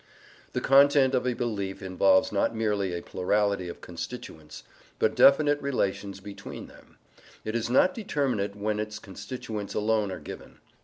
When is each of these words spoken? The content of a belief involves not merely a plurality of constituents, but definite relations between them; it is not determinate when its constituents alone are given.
The 0.53 0.61
content 0.61 1.13
of 1.13 1.27
a 1.27 1.35
belief 1.35 1.83
involves 1.83 2.31
not 2.31 2.55
merely 2.55 2.91
a 2.97 3.03
plurality 3.03 3.69
of 3.69 3.81
constituents, 3.81 4.63
but 4.97 5.13
definite 5.15 5.61
relations 5.61 6.19
between 6.19 6.65
them; 6.65 6.97
it 7.45 7.53
is 7.53 7.69
not 7.69 7.93
determinate 7.93 8.55
when 8.55 8.79
its 8.79 8.97
constituents 8.97 9.75
alone 9.75 10.11
are 10.11 10.19
given. 10.19 10.57